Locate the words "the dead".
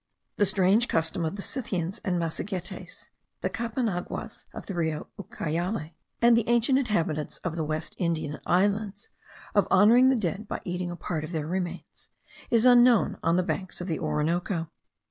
10.09-10.47